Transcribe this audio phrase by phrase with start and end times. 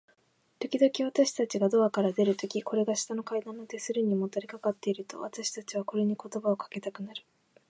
[0.57, 7.21] ときどき、私たちがドアから出るとき、これが下の階段の手すりにもたれかかっていると、私たちはこれに言葉をかけたくなる。